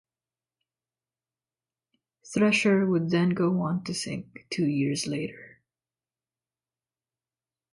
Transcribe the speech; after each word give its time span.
"Thresher" 2.25 2.87
would 2.87 3.11
then 3.11 3.35
go 3.35 3.61
on 3.61 3.83
to 3.83 3.93
sink 3.93 4.47
two 4.49 4.65
years 4.65 5.05
later. 5.05 5.59